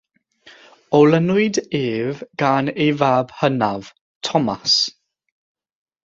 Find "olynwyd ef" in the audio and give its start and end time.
0.99-2.23